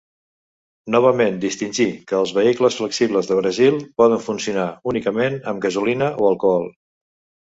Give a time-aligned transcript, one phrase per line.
[0.95, 6.67] Novament distingir que els vehicles flexibles de Brasil poden funcionar únicament amb gasolina o alcohol.